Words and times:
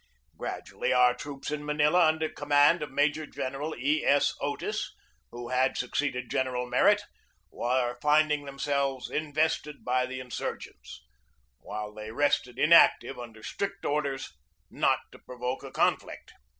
Gradually 0.35 0.91
our 0.91 1.13
troops 1.13 1.51
in 1.51 1.63
Manila 1.63 2.07
under 2.07 2.27
command 2.27 2.81
of 2.81 2.89
Major 2.91 3.27
General 3.27 3.75
E. 3.77 4.03
S. 4.03 4.33
Otis, 4.41 4.95
who 5.29 5.49
had 5.49 5.77
succeeded 5.77 6.27
General 6.31 6.65
Merritt, 6.65 7.03
were 7.51 7.99
finding 8.01 8.45
themselves 8.45 9.11
invested 9.11 9.85
by 9.85 10.07
the 10.07 10.19
in 10.19 10.31
surgents, 10.31 11.01
while 11.59 11.93
they 11.93 12.09
rested 12.09 12.57
inactive 12.57 13.19
under 13.19 13.43
strict 13.43 13.85
orders 13.85 14.31
not 14.71 14.97
to 15.11 15.19
provoke 15.19 15.61
a 15.61 15.69
conflict. 15.69 16.33